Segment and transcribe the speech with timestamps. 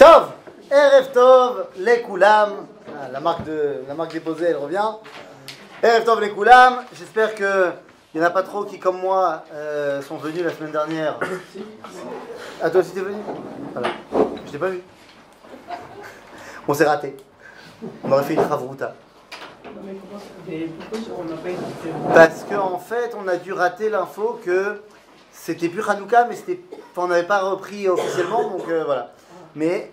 [0.00, 0.30] Tov,
[0.70, 2.66] Erev Tov, les Koulam.
[2.88, 4.92] Ah, la, marque de, la marque déposée, elle revient.
[5.82, 6.84] Erev Tov, les Koulam.
[6.94, 7.66] J'espère que
[8.14, 11.18] il n'y en a pas trop qui, comme moi, euh, sont venus la semaine dernière.
[12.62, 13.16] Ah, toi aussi t'es venu?
[13.72, 13.88] Voilà.
[14.46, 14.80] Je t'ai pas vu.
[16.66, 17.16] On s'est raté.
[18.02, 18.94] On aurait fait une chavruta.
[22.14, 24.80] Parce qu'en en fait, on a dû rater l'info que
[25.30, 26.60] c'était plus Hanouka, mais c'était,
[26.96, 29.12] on n'avait pas repris officiellement, donc euh, voilà.
[29.54, 29.92] Mais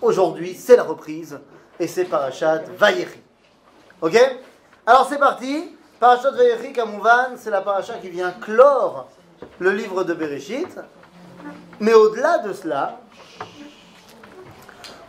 [0.00, 1.38] aujourd'hui, c'est la reprise,
[1.80, 3.20] et c'est Parashat Vayechi.
[4.00, 4.16] Ok?
[4.86, 5.74] Alors c'est parti.
[6.00, 9.08] Parashat Vayechi, Kamouvan, c'est la paracha qui vient clore
[9.58, 10.68] le livre de Bereshit.
[11.80, 13.00] Mais au-delà de cela,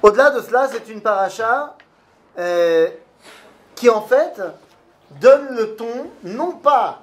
[0.02, 1.76] au-delà de cela, c'est une paracha
[2.38, 2.90] euh,
[3.76, 4.42] qui en fait
[5.20, 7.02] donne le ton, non pas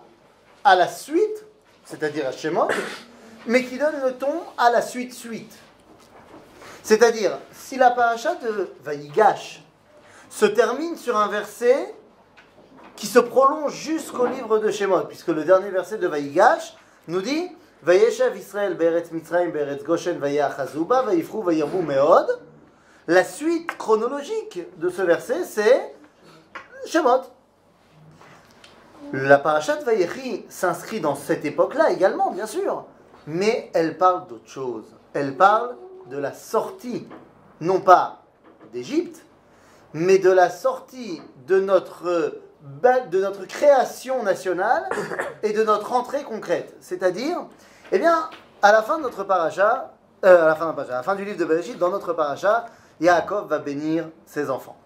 [0.64, 1.44] à la suite,
[1.84, 2.68] c'est-à-dire à Shemot,
[3.46, 5.56] mais qui donne le ton à la suite-suite.
[6.86, 9.60] C'est-à-dire, si la paracha de Vaïgash
[10.30, 11.92] se termine sur un verset
[12.94, 16.76] qui se prolonge jusqu'au livre de Shemot, puisque le dernier verset de Vaïgash
[17.08, 17.50] nous dit
[17.82, 21.42] Vayeshav Israël be'eretz Mitzrayim be'eretz Goshen vayachazuba vayifru
[21.82, 22.40] meod.
[23.08, 25.92] La suite chronologique de ce verset, c'est
[26.86, 27.22] Shemot.
[29.12, 32.84] La parashat Vayechi s'inscrit dans cette époque-là également, bien sûr,
[33.26, 34.84] mais elle parle d'autre chose.
[35.14, 35.74] Elle parle
[36.10, 37.08] de la sortie,
[37.60, 38.22] non pas
[38.72, 39.24] d'Égypte,
[39.92, 44.88] mais de la sortie de notre, de notre création nationale
[45.42, 46.76] et de notre entrée concrète.
[46.80, 47.38] C'est-à-dire,
[47.92, 48.00] eh
[48.62, 49.92] à la fin de notre paracha,
[50.24, 52.66] euh, à, la fin à la fin du livre de Bereshit, dans notre paracha,
[53.00, 54.76] Yaakov va bénir ses enfants.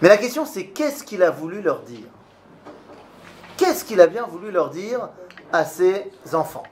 [0.00, 2.06] Mais la question c'est qu'est-ce qu'il a voulu leur dire?
[3.56, 5.10] Qu'est-ce qu'il a bien voulu leur dire
[5.52, 6.62] à ses enfants?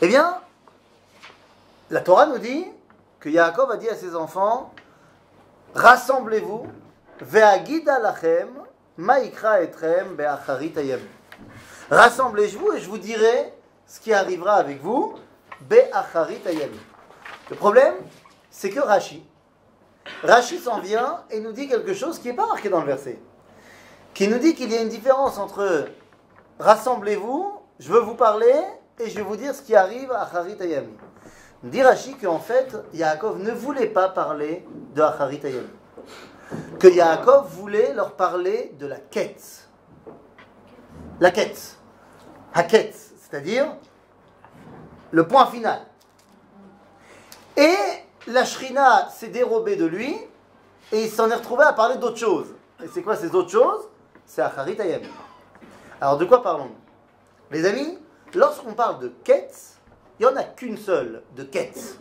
[0.00, 0.38] Eh bien,
[1.90, 2.66] la Torah nous dit
[3.20, 4.72] que Yaakov a dit à ses enfants
[5.74, 6.66] Rassemblez-vous,
[7.20, 8.48] ve'agida lachem,
[8.96, 10.72] ma'ikra etrem be'acharit
[11.90, 13.52] Rassemblez-vous et je vous dirai
[13.86, 15.14] ce qui arrivera avec vous,
[15.62, 16.40] be'acharit
[17.50, 17.94] Le problème,
[18.50, 19.24] c'est que Rashi,
[20.22, 23.18] Rashi s'en vient et nous dit quelque chose qui n'est pas marqué dans le verset.
[24.14, 25.86] Qui nous dit qu'il y a une différence entre
[26.58, 28.54] rassemblez-vous, je veux vous parler
[28.98, 30.56] et je vais vous dire ce qui arrive à Harit.
[31.64, 34.64] Dit Rashi qu'en fait, Yaakov ne voulait pas parler
[34.94, 35.66] de Harit Ayami.
[36.78, 39.68] Que Yaakov voulait leur parler de la quête.
[41.18, 41.76] La quête.
[42.68, 43.66] quête, c'est-à-dire
[45.10, 45.80] le point final.
[47.56, 47.74] Et
[48.28, 50.16] la Shrina s'est dérobée de lui
[50.92, 52.54] et il s'en est retrouvé à parler d'autre chose.
[52.82, 53.88] Et c'est quoi ces autres choses?
[54.24, 54.76] C'est Acharit.
[56.00, 56.76] Alors de quoi parlons-nous?
[57.50, 57.98] Les amis,
[58.34, 59.77] lorsqu'on parle de quête,
[60.18, 61.98] il n'y en a qu'une seule de quête.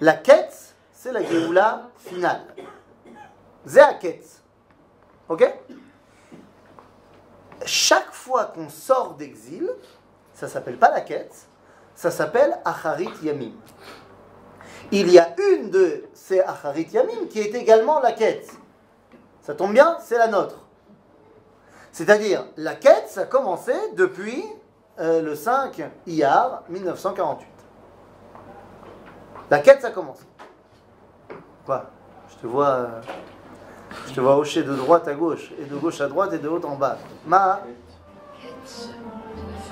[0.00, 2.42] La quête, c'est la Géoula finale.
[3.66, 4.42] C'est quête.
[5.28, 5.48] Ok?
[7.64, 9.70] Chaque fois qu'on sort d'exil,
[10.32, 11.34] ça s'appelle pas la quête,
[11.94, 13.52] ça s'appelle Acharit Yamim
[14.92, 18.50] il y a une de ces Acharit Yamim qui est également la quête.
[19.42, 20.58] Ça tombe bien, c'est la nôtre.
[21.92, 24.44] C'est-à-dire, la quête, ça a commencé depuis
[24.98, 27.46] euh, le 5 Iyar 1948.
[29.50, 30.20] La quête, ça commence.
[31.64, 31.86] Quoi?
[32.30, 32.68] Je te vois.
[32.68, 33.00] Euh,
[34.06, 36.48] je te vois hocher de droite à gauche, et de gauche à droite, et de
[36.48, 36.96] haut en bas.
[37.26, 37.60] Ma.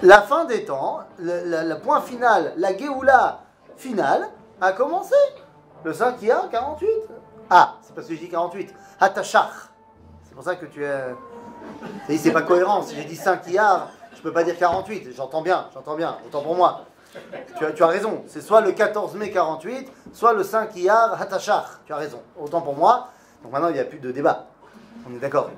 [0.02, 3.40] La fin des temps, le, point final, la Géoula
[3.76, 4.28] finale,
[4.60, 5.14] a commencé.
[5.84, 6.88] Le 5 a 48.
[7.50, 8.74] Ah, c'est parce que j'ai dit 48.
[9.00, 9.70] Hatachach.
[10.24, 11.14] C'est pour ça que tu es.
[12.16, 12.82] C'est pas cohérent.
[12.82, 15.10] Si j'ai dit 5 Iyar, je peux pas dire 48.
[15.16, 16.18] J'entends bien, j'entends bien.
[16.26, 16.86] Autant pour moi.
[17.56, 18.24] Tu as, raison.
[18.26, 21.66] C'est soit le 14 mai 48, soit le 5 Iyar Hatachach.
[21.86, 22.20] Tu as raison.
[22.36, 23.10] Autant pour moi.
[23.42, 24.46] Donc maintenant, il n'y a plus de débat.
[25.08, 25.50] On est d'accord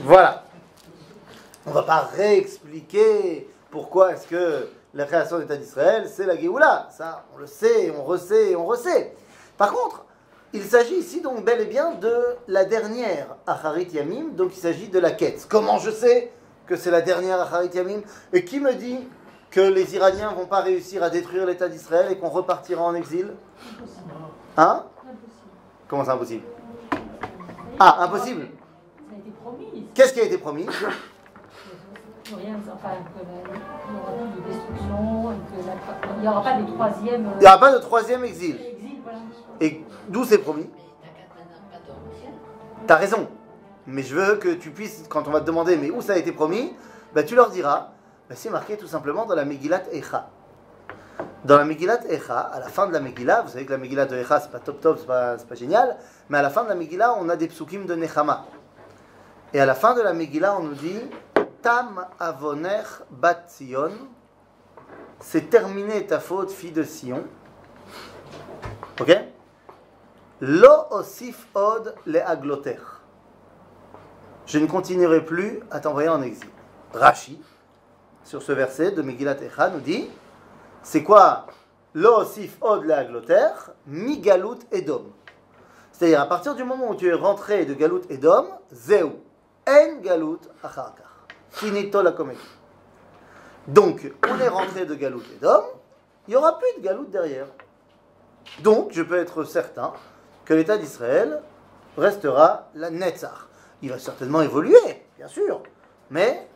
[0.00, 0.42] Voilà.
[1.66, 6.88] On va pas réexpliquer pourquoi est-ce que la création de l'État d'Israël, c'est la Géoula.
[6.90, 9.14] Ça, on le sait, on resait, on resait.
[9.56, 10.04] Par contre,
[10.52, 14.88] il s'agit ici donc bel et bien de la dernière Acharit Yamim, donc il s'agit
[14.88, 15.46] de la quête.
[15.48, 16.32] Comment je sais?
[16.68, 18.02] Que c'est la dernière Acharit Yamim.
[18.32, 19.08] Et qui me dit
[19.50, 23.32] que les Iraniens vont pas réussir à détruire l'État d'Israël et qu'on repartira en exil?
[24.56, 24.84] Hein?
[25.88, 26.44] Comment c'est impossible?
[27.80, 28.48] Ah, impossible.
[29.94, 30.66] Qu'est-ce qui a été promis?
[32.22, 32.76] Qu'il n'y aura
[34.12, 35.32] plus de destruction,
[36.12, 37.30] qu'il n'y aura pas de troisième.
[37.36, 38.60] Il n'y aura pas de troisième exil.
[39.60, 40.68] Et d'où c'est promis?
[42.86, 43.28] T'as raison.
[43.90, 46.16] Mais je veux que tu puisses, quand on va te demander, mais où ça a
[46.16, 46.74] été promis,
[47.14, 47.88] ben, tu leur diras,
[48.28, 50.28] ben, c'est marqué tout simplement dans la Megillat Echa.
[51.46, 54.04] Dans la Megillat Echa, à la fin de la Megillah, vous savez que la Megillah
[54.04, 55.96] de Echa, c'est pas top top, c'est pas, pas génial,
[56.28, 58.44] mais à la fin de la Megillah, on a des psukim de Nechama.
[59.54, 61.00] Et à la fin de la Megillah, on nous dit
[61.62, 63.92] Tam avoner bat Sion,
[65.18, 67.24] c'est terminé ta faute, fille de Sion.
[69.00, 69.18] Ok?
[70.42, 72.97] Lo osif od le agloter.
[74.48, 76.48] Je ne continuerai plus à t'envoyer en exil.
[76.94, 77.38] Rashi,
[78.24, 80.08] sur ce verset de Megillat Echa, nous dit
[80.82, 81.46] c'est quoi
[81.94, 83.26] galut
[84.72, 85.12] edom.
[85.92, 89.10] C'est-à-dire, à partir du moment où tu es rentré de galut edom, zeu,
[89.68, 91.26] en galut acharkar.
[91.50, 92.40] Finito la comédie.
[93.66, 95.66] Donc, on est rentré de Galout et d'homme,
[96.26, 97.48] il n'y aura plus de Galout derrière.
[98.60, 99.92] Donc, je peux être certain
[100.46, 101.42] que l'État d'Israël
[101.98, 103.47] restera la Netzach.
[103.82, 105.62] Il va certainement évoluer, bien sûr,
[106.10, 106.48] mais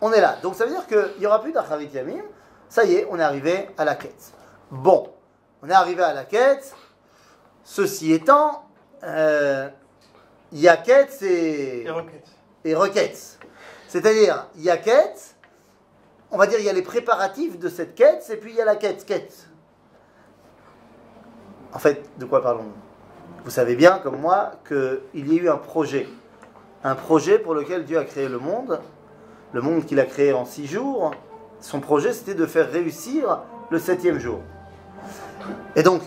[0.00, 0.36] on est là.
[0.42, 2.22] Donc, ça veut dire qu'il n'y aura plus d'Acharit Yamim.
[2.68, 4.32] Ça y est, on est arrivé à la quête.
[4.70, 5.12] Bon,
[5.62, 6.74] on est arrivé à la quête.
[7.62, 8.64] Ceci étant,
[9.04, 9.68] euh,
[10.52, 11.86] Yaquette et,
[12.64, 13.38] et requête.
[13.88, 15.36] C'est-à-dire, Yaquette,
[16.30, 18.60] on va dire, il y a les préparatifs de cette quête, et puis il y
[18.60, 19.48] a la quête, quête.
[21.72, 22.72] En fait, de quoi parlons-nous?
[23.44, 26.08] Vous savez bien, comme moi, qu'il y a eu un projet.
[26.86, 28.78] Un projet pour lequel Dieu a créé le monde.
[29.52, 31.10] Le monde qu'il a créé en six jours.
[31.60, 33.40] Son projet, c'était de faire réussir
[33.70, 34.38] le septième jour.
[35.74, 36.02] Et donc,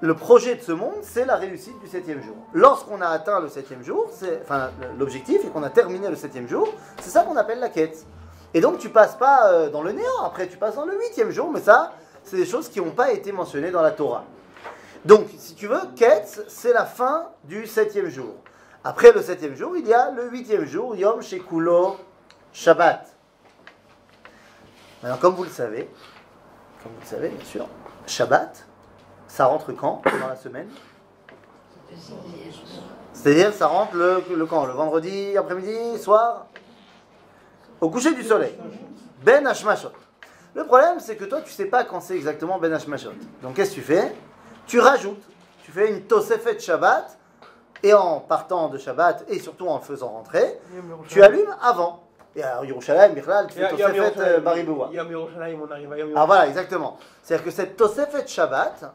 [0.00, 2.34] le projet de ce monde, c'est la réussite du septième jour.
[2.54, 4.06] Lorsqu'on a atteint le septième jour,
[4.40, 6.66] enfin l'objectif et qu'on a terminé le septième jour,
[7.02, 8.06] c'est ça qu'on appelle la quête.
[8.54, 11.30] Et donc tu passes pas euh, dans le néant, après tu passes dans le huitième
[11.30, 11.92] jour, mais ça,
[12.24, 14.24] c'est des choses qui n'ont pas été mentionnées dans la Torah.
[15.04, 18.34] Donc, si tu veux, Ketz, c'est la fin du septième jour.
[18.84, 21.98] Après le septième jour, il y a le huitième jour, Yom Shekulo
[22.52, 23.06] Shabbat.
[25.02, 25.88] Maintenant, comme vous le savez,
[26.82, 27.68] comme vous le savez, bien sûr,
[28.06, 28.66] Shabbat,
[29.28, 30.68] ça rentre quand dans la semaine?
[33.12, 36.46] C'est-à-dire, ça rentre le, le Le vendredi après-midi, soir?
[37.80, 38.56] Au coucher du soleil.
[39.24, 39.92] Ben Hashmashot.
[40.54, 43.12] Le problème, c'est que toi, tu sais pas quand c'est exactement Ben Hashmashot.
[43.42, 44.14] Donc, qu'est-ce que tu fais?
[44.66, 45.22] Tu rajoutes.
[45.64, 47.16] Tu fais une Tosefet Shabbat,
[47.82, 50.58] et en partant de Shabbat, et surtout en le faisant rentrer,
[51.08, 52.04] tu allumes avant.
[52.34, 54.90] Et à Yerushalayim, Bichlal, tu fais Tosefet Bariboua.
[56.16, 56.96] Ah voilà, exactement.
[57.22, 58.94] C'est-à-dire que cette Tosefet Shabbat,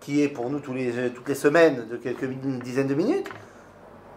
[0.00, 3.28] qui est pour nous tous les, toutes les semaines de quelques dizaines de minutes,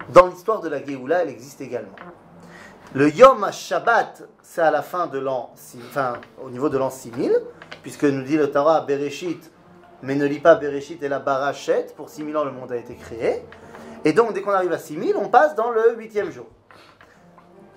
[0.10, 1.96] dans l'histoire de la Géoula, elle existe également.
[2.94, 5.54] Le Yom Shabbat, c'est à la fin de l'an,
[5.90, 7.32] enfin, au niveau de l'an 6000,
[7.84, 9.52] puisque nous dit le Torah Bereshit,
[10.02, 12.96] mais ne lit pas Bereshit et la Barachet, pour 6000 ans le monde a été
[12.96, 13.46] créé.
[14.04, 16.48] Et donc, dès qu'on arrive à 6000, on passe dans le huitième jour.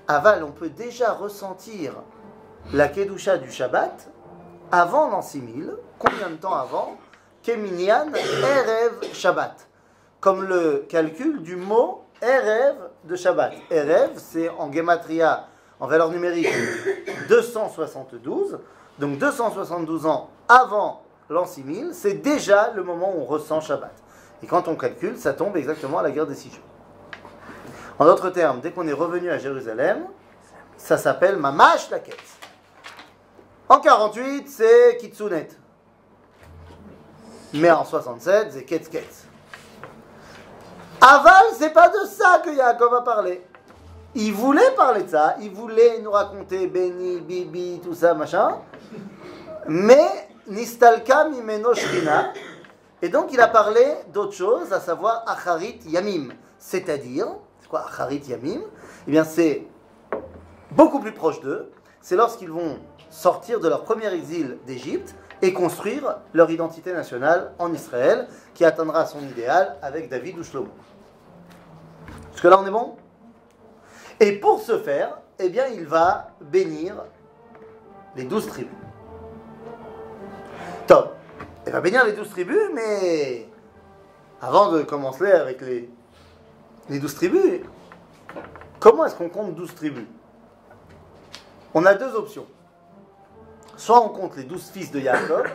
[0.09, 1.95] Aval, on peut déjà ressentir
[2.73, 4.11] la Kedusha du Shabbat
[4.73, 5.75] avant l'an 6000.
[5.99, 6.97] Combien de temps avant
[7.43, 9.69] Keminyan Erev Shabbat.
[10.21, 13.53] Comme le calcul du mot Erev de Shabbat.
[13.71, 15.47] Erev, c'est en gematria,
[15.79, 16.49] en valeur numérique,
[17.29, 18.61] 272.
[18.99, 23.93] Donc 272 ans avant l'an 6000, c'est déjà le moment où on ressent Shabbat.
[24.45, 26.67] Et quand on calcule, ça tombe exactement à la guerre des six jours.
[27.99, 30.05] En d'autres termes, dès qu'on est revenu à Jérusalem,
[30.77, 31.97] ça s'appelle Mamash la.
[33.71, 35.49] En 48, c'est Kitsunet.
[37.55, 39.25] Mais en 67, c'est Ketz.
[41.01, 43.43] Aval, c'est pas de ça que Yaakov a parlé.
[44.15, 48.59] Il voulait parler de ça, il voulait nous raconter Béni, Bibi, tout ça, machin.
[49.67, 52.35] Mais Nistalka Mimeno Shrina.
[53.05, 53.85] Et donc il a parlé
[54.15, 56.31] d'autre chose, à savoir Acharit Yamim.
[56.59, 57.27] C'est-à-dire,
[57.61, 58.63] c'est quoi Acharit Yamim?
[59.07, 59.67] Eh bien, c'est
[60.71, 61.71] beaucoup plus proche d'eux.
[62.01, 62.79] C'est lorsqu'ils vont
[63.11, 69.05] sortir de leur premier exil d'Égypte et construire leur identité nationale en Israël, qui atteindra
[69.05, 70.71] son idéal avec David ou Shlomo.
[72.33, 72.97] Jusque-là, on est bon?
[74.19, 76.95] Et pour ce faire, eh bien, il va bénir
[78.17, 78.73] les douze tribus.
[80.87, 81.17] Top.
[81.67, 83.49] Il va bénir les douze tribus, mais
[84.41, 85.91] avant de commencer avec les,
[86.91, 87.61] les douze tribus,
[88.79, 90.07] comment est-ce qu'on compte douze tribus?
[91.73, 92.47] On a deux options.
[93.77, 95.47] Soit on compte les douze fils de Jacob,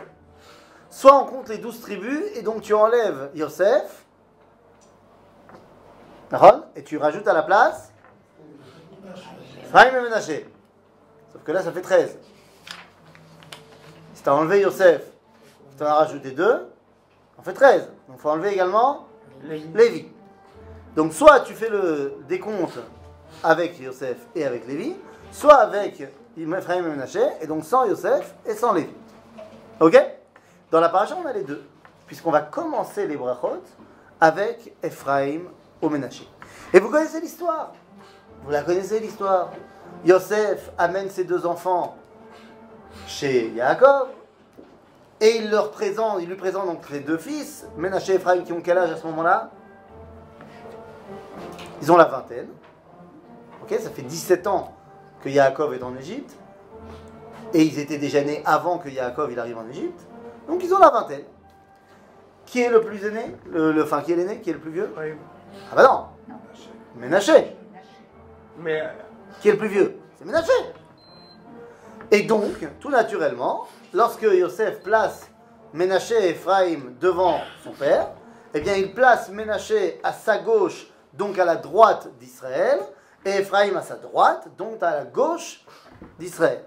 [0.90, 4.04] soit on compte les douze tribus, et donc tu enlèves Yosef,
[6.76, 7.92] et tu rajoutes à la place
[9.64, 10.46] Ephraim et.
[11.32, 12.18] Sauf que là, ça fait 13.
[14.14, 15.02] Si tu as enlevé Yosef,
[15.82, 16.66] en as rajouté 2,
[17.38, 17.82] on fait 13.
[18.08, 19.06] Donc il faut enlever également
[19.74, 20.08] Lévi.
[20.96, 22.78] Donc soit tu fais le décompte
[23.42, 24.96] avec Yosef et avec Lévi,
[25.32, 26.02] soit avec
[26.36, 28.92] Ephraim et Menaché, et donc sans Yosef et sans Lévi.
[29.78, 29.96] Ok?
[30.70, 31.64] Dans la paracha, on a les deux,
[32.06, 33.62] puisqu'on va commencer les brachot
[34.20, 35.42] avec Ephraim
[35.80, 36.28] au Ménaché.
[36.72, 37.72] Et vous connaissez l'histoire?
[38.44, 39.50] Vous la connaissez l'histoire?
[40.04, 41.96] Yosef amène ses deux enfants
[43.06, 44.08] chez Yaakov.
[45.20, 48.52] Et il leur présente, il lui présente donc ses deux fils, Ménaché et Ephraim, qui
[48.52, 49.50] ont quel âge à ce moment-là?
[51.82, 52.48] Ils ont la vingtaine.
[53.62, 54.74] Ok, ça fait 17 ans
[55.22, 56.34] que Yaakov est en Égypte.
[57.52, 60.00] Et ils étaient déjà nés avant que Yaakov il arrive en Égypte.
[60.48, 61.24] Donc ils ont la vingtaine.
[62.46, 63.36] Qui est le plus aîné?
[63.50, 64.40] Le, Enfin, qui est l'aîné?
[64.40, 64.92] Qui est le plus vieux?
[65.70, 66.06] Ah bah non
[66.96, 67.56] Ménaché
[68.58, 68.82] Mais.
[69.40, 69.98] Qui est le plus vieux?
[70.16, 70.52] C'est Ménaché
[72.10, 75.30] Et donc, tout naturellement, lorsque Yosef place
[75.72, 78.08] Ménaché et Ephraim devant son père,
[78.54, 82.80] eh bien il place Ménaché à sa gauche, donc à la droite d'Israël,
[83.24, 85.64] et Ephraim à sa droite, donc à la gauche
[86.18, 86.64] d'Israël.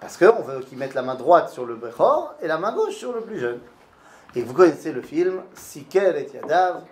[0.00, 2.94] Parce qu'on veut qu'il mette la main droite sur le Bechor et la main gauche
[2.94, 3.60] sur le plus jeune.
[4.34, 6.84] Et vous connaissez le film Sikel et Yadav.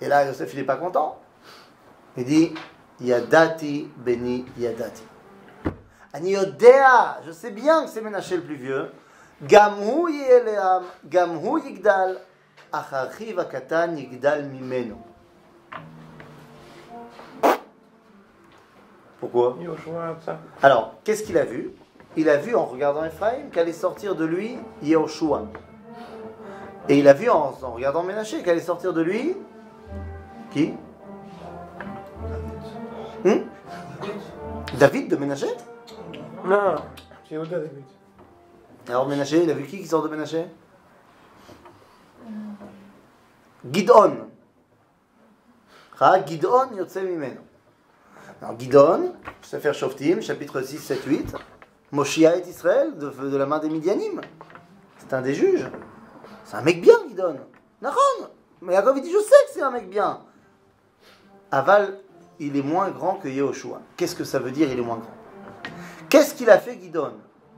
[0.00, 1.18] Et là, Yosef, n'est pas content.
[2.16, 2.54] Il dit
[3.00, 5.04] Yadati beni Yadati.
[7.24, 8.90] Je sais bien que c'est Ménaché le plus vieux.
[19.20, 19.56] Pourquoi?
[20.62, 21.72] Alors, qu'est-ce qu'il a vu?
[22.16, 25.44] Il a vu en regardant Ephraim qu'allait sortir de lui Yehoshua.
[26.88, 29.36] Et il a vu en, en regardant Ménaché qu'allait sortir de lui
[30.50, 30.74] qui?
[33.24, 33.44] Hmm?
[34.78, 35.46] David de Ménaché
[36.44, 36.76] Non,
[37.28, 37.84] c'est Yehuda David.
[38.88, 40.46] Alors Ménaché, il a vu qui qui sort de Ménaché
[43.70, 44.28] Gidon.
[46.00, 47.42] Ah, Gidon yotse mimeno.
[48.40, 51.36] Alors Gidon, Sefer Shoftim, chapitre 6, 7, 8.
[51.92, 54.20] Moshia est Israël de, de la main des Midianim.
[54.96, 55.68] C'est un des juges.
[56.44, 57.36] C'est un mec bien, Gidon.
[57.82, 58.28] Nahon.
[58.62, 60.20] Mais Yaakov il dit, je sais que c'est un mec bien.
[61.50, 61.98] Aval,
[62.38, 63.82] il est moins grand que Yehoshua.
[63.96, 65.19] Qu'est-ce que ça veut dire, il est moins grand?
[66.10, 67.12] Qu'est-ce qu'il a fait, Gidon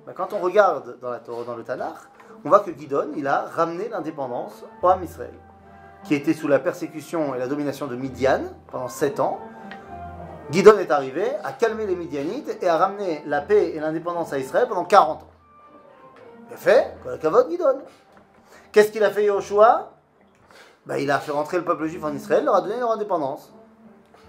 [0.07, 1.95] Ben, Quand on regarde dans, la dans le Tanakh,
[2.45, 5.33] on voit que Gidon, il a ramené l'indépendance au Ham Israël,
[6.05, 9.41] qui était sous la persécution et la domination de Midian pendant 7 ans.
[10.51, 14.39] Gidon est arrivé à calmer les Midianites et à ramener la paix et l'indépendance à
[14.39, 15.31] Israël pendant 40 ans.
[16.51, 17.79] Il a fait, Kavod Gidon.
[18.71, 19.93] Qu'est-ce qu'il a fait Yehoshua
[20.85, 23.51] ben, Il a fait rentrer le peuple juif en Israël, leur a donné leur indépendance.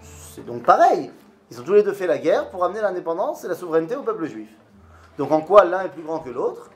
[0.00, 1.10] C'est donc pareil.
[1.50, 4.02] Ils ont tous les deux fait la guerre pour amener l'indépendance et la souveraineté au
[4.02, 4.48] peuple juif.
[5.18, 6.70] Donc en quoi l'un est plus grand que l'autre?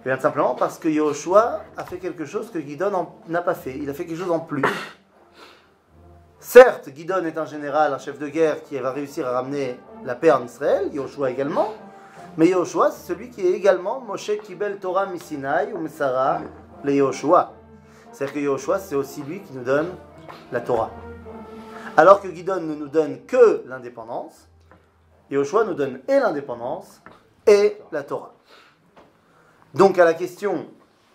[0.00, 3.54] Eh bien simplement parce que Yehoshua a fait quelque chose que Gidon en- n'a pas
[3.54, 3.76] fait.
[3.76, 4.62] Il a fait quelque chose en plus.
[6.40, 10.14] Certes, Gidon est un général, un chef de guerre qui va réussir à ramener la
[10.14, 11.72] paix en Israël, Yehoshua également.
[12.36, 16.40] Mais Yehoshua, c'est celui qui est également Moshe Kibel Torah Misinai ou Mesara
[16.82, 17.52] le Yehoshua.
[18.12, 19.88] C'est-à-dire que Yehoshua, c'est aussi lui qui nous donne
[20.52, 20.90] la Torah.
[21.96, 24.48] Alors que Gidon ne nous donne que l'indépendance,
[25.30, 27.00] Yehoshua nous donne et l'indépendance
[27.46, 28.34] et la Torah.
[29.74, 30.66] Donc à la question,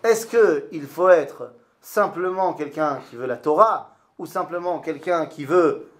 [0.06, 5.92] est-ce qu'il faut être simplement quelqu'un qui veut la Torah ou simplement quelqu'un qui veut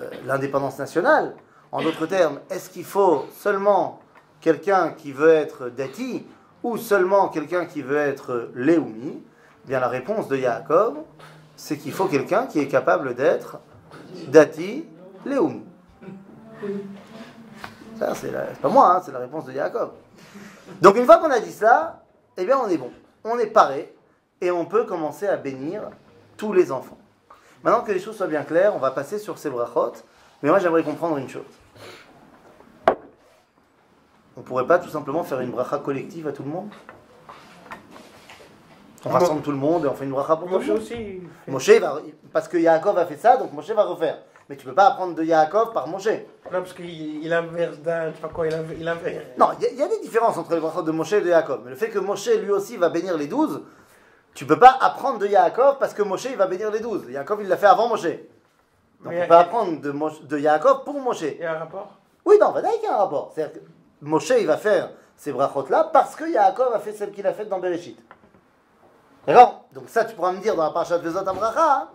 [0.00, 1.36] euh, l'indépendance nationale?
[1.70, 4.00] En d'autres termes, est-ce qu'il faut seulement
[4.40, 6.26] quelqu'un qui veut être Dati
[6.64, 9.22] ou seulement quelqu'un qui veut être Léoumi?
[9.64, 10.96] Eh Bien la réponse de Yaakov,
[11.54, 13.58] c'est qu'il faut quelqu'un qui est capable d'être
[14.28, 14.86] Dati
[15.24, 15.64] Léoumi.
[17.98, 19.90] Ça, c'est pas moi, hein, c'est la réponse de Yaakov.
[20.80, 22.02] Donc une fois qu'on a dit ça,
[22.36, 22.90] eh bien on est bon.
[23.24, 23.94] On est paré
[24.40, 25.82] et on peut commencer à bénir
[26.36, 26.98] tous les enfants.
[27.62, 29.92] Maintenant que les choses soient bien claires, on va passer sur ces brachot.
[30.42, 31.42] Mais moi j'aimerais comprendre une chose.
[34.36, 36.70] On pourrait pas tout simplement faire une bracha collective à tout le monde?
[39.04, 41.20] On rassemble tout le monde et on fait une bracha pour Moshe aussi.
[41.46, 41.98] il Moshe va,
[42.32, 44.18] parce que Yaakov a fait ça, donc Moshe va refaire.
[44.48, 46.06] Mais tu peux pas apprendre de Yaakov par Moshe.
[46.06, 48.78] Non, parce qu'il il inverse d'un, je sais pas quoi, il inverse.
[48.80, 49.24] Il inverse.
[49.38, 51.20] Non, il y, a- il y a des différences entre les brachot de Moshe et
[51.20, 51.60] de Yaakov.
[51.64, 53.62] Mais le fait que Moshe lui aussi va bénir les douze,
[54.34, 57.04] tu peux pas apprendre de Yaakov parce que Moshe il va bénir les douze.
[57.08, 58.02] Yaakov il l'a fait avant Moshe.
[59.04, 61.22] Donc on peut apprendre de, Moshe- de Yaakov pour Moshe.
[61.22, 61.92] Il y a un rapport?
[62.24, 63.32] Oui, non, Vadaï qu'il y a un rapport.
[63.34, 63.66] C'est-à-dire que
[64.02, 67.32] Moshe il va faire ces brachot là parce que Yaakov a fait celle qu'il a
[67.32, 67.98] faite dans Bereshit.
[69.26, 69.66] D'accord?
[69.72, 71.88] Donc ça tu pourras me dire dans la parashat Vezot Abracha, hein,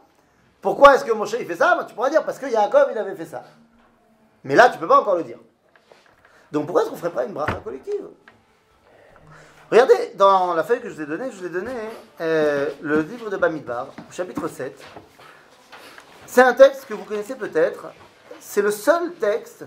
[0.62, 1.76] pourquoi est-ce que Moshe il fait ça?
[1.76, 3.44] Ben, Tu pourras dire parce que Yaakov il avait fait ça.
[4.44, 5.40] Mais là tu peux pas encore le dire.
[6.52, 8.08] Donc pourquoi est-ce qu'on ferait pas une bracha collective?
[9.70, 11.74] Regardez, dans la feuille que je vous ai donnée, je vous ai donné
[12.22, 14.82] euh, le livre de Bamidbar, chapitre 7.
[16.26, 17.88] C'est un texte que vous connaissez peut-être.
[18.40, 19.66] C'est le seul texte.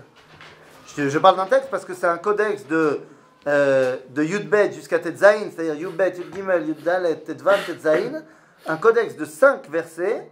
[0.97, 3.01] Je parle d'un texte parce que c'est un codex de
[3.47, 8.23] euh, de Yudbet jusqu'à Tetzain, c'est-à-dire Yudbet, Yud Gimel, Yud Dalet, Tetvan, Tetzain,
[8.67, 10.29] un codex de 5 versets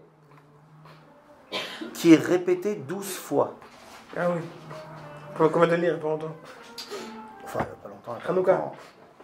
[1.93, 3.55] qui est répété 12 fois.
[4.15, 4.41] Ah oui.
[5.51, 6.35] Combien de lire, pas longtemps
[7.43, 8.13] Enfin, il n'y a pas longtemps.
[8.15, 8.51] il a pas Hanouka.
[8.51, 8.75] longtemps.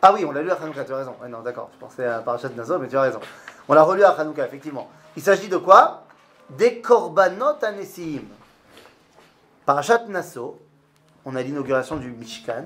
[0.02, 1.16] Ah oui, on l'a lu à Hanouka, tu as raison.
[1.22, 3.20] Ouais, non, d'accord, je pensais à Parashat Nazo, mais tu as raison.
[3.68, 4.90] On l'a relu à Hanouka, effectivement.
[5.16, 6.04] Il s'agit de quoi?
[6.50, 8.22] Des korbanot anesim.
[9.66, 10.60] Parashat Nassau,
[11.26, 12.66] on a l'inauguration du Mishkan,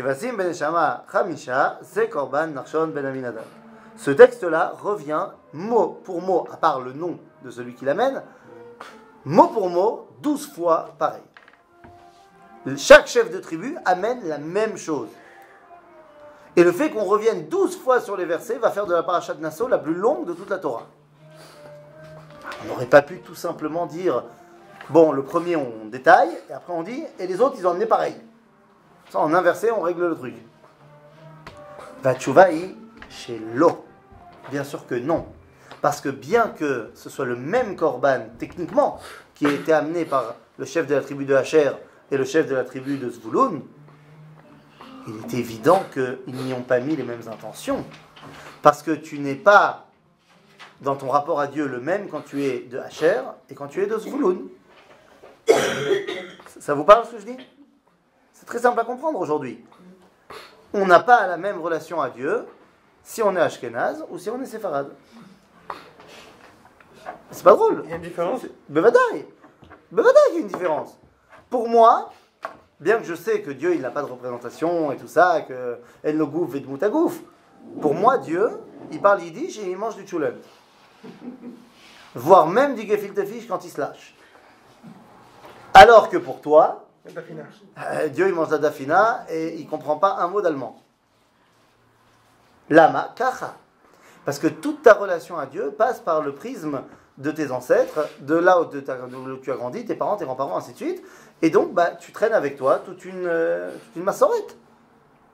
[0.00, 0.54] Ben ben
[3.96, 8.22] Ce texte-là revient mot pour mot, à part le nom de celui qui l'amène,
[9.24, 11.22] mot pour mot, douze fois pareil.
[12.76, 15.08] Chaque chef de tribu amène la même chose.
[16.54, 19.34] Et le fait qu'on revienne douze fois sur les versets va faire de la parachat
[19.34, 20.86] de Nassau la plus longue de toute la Torah.
[22.62, 24.24] On n'aurait pas pu tout simplement dire,
[24.90, 27.86] bon, le premier on détaille, et après on dit, et les autres ils ont amené
[27.86, 28.14] pareil.
[29.14, 30.34] En inversé, on règle le truc.
[32.02, 32.76] Vachuvaï
[33.08, 33.84] chez l'eau.
[34.50, 35.26] Bien sûr que non.
[35.80, 39.00] Parce que bien que ce soit le même korban, techniquement,
[39.34, 41.70] qui a été amené par le chef de la tribu de Hacher
[42.10, 43.62] et le chef de la tribu de Zvouloun,
[45.06, 47.84] il est évident qu'ils n'y ont pas mis les mêmes intentions.
[48.62, 49.86] Parce que tu n'es pas,
[50.80, 53.82] dans ton rapport à Dieu, le même quand tu es de Hacher et quand tu
[53.82, 54.48] es de Zvouloun.
[56.60, 57.38] Ça vous parle ce que je dis?
[58.48, 59.62] Très simple à comprendre aujourd'hui.
[60.72, 62.46] On n'a pas la même relation à Dieu
[63.02, 64.90] si on est Ashkenaz ou si on est séfarade.
[67.30, 67.82] C'est pas drôle.
[67.84, 69.26] Il y a une différence Bevadaï.
[69.92, 70.98] Bevadaï, il y a une différence.
[71.50, 72.10] Pour moi,
[72.80, 75.78] bien que je sais que Dieu, il n'a pas de représentation et tout ça, que
[76.02, 77.20] El no gouf et moutagouf,
[77.80, 78.50] pour moi, Dieu,
[78.90, 80.36] il parle yiddish et il mange du tchoulem.
[82.14, 84.14] Voire même du gefilte fish quand il se lâche.
[85.74, 86.87] Alors que pour toi.
[87.78, 90.82] Euh, Dieu, il mange la dafina et il comprend pas un mot d'allemand.
[92.70, 93.54] Lama kacha.
[94.24, 96.82] Parce que toute ta relation à Dieu passe par le prisme
[97.16, 100.76] de tes ancêtres, de là où tu as grandi, tes parents, tes grands-parents, ainsi de
[100.76, 101.02] suite.
[101.42, 104.56] Et donc, bah, tu traînes avec toi toute une, euh, toute une massorette,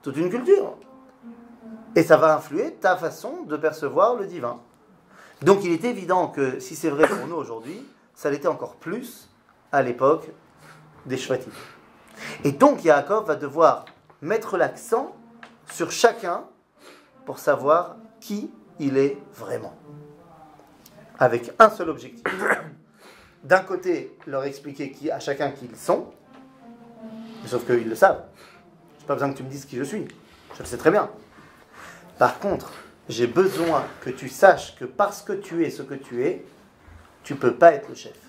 [0.01, 0.75] toute une culture.
[1.95, 4.59] Et ça va influer ta façon de percevoir le divin.
[5.41, 9.29] Donc, il est évident que si c'est vrai pour nous aujourd'hui, ça l'était encore plus
[9.71, 10.29] à l'époque
[11.05, 11.51] des Shvatim.
[12.43, 13.85] Et donc, Yaakov va devoir
[14.21, 15.15] mettre l'accent
[15.71, 16.43] sur chacun
[17.25, 19.75] pour savoir qui il est vraiment.
[21.19, 22.23] Avec un seul objectif.
[23.43, 26.11] D'un côté, leur expliquer qui, à chacun qui ils sont,
[27.45, 28.23] sauf qu'ils le savent.
[28.97, 30.07] Je n'ai pas besoin que tu me dises qui je suis.
[30.55, 31.09] Je le sais très bien.
[32.17, 32.71] Par contre,
[33.07, 36.43] j'ai besoin que tu saches que parce que tu es ce que tu es,
[37.23, 38.24] tu ne peux pas être le chef.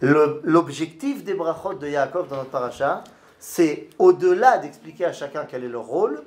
[0.00, 3.02] L'objectif des brachot de Yaakov dans notre paracha,
[3.38, 6.22] c'est au-delà d'expliquer à chacun quel est leur rôle,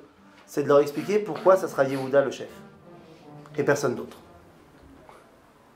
[0.46, 2.48] c'est de leur expliquer pourquoi ça sera Yehuda le chef
[3.56, 4.21] et personne d'autre.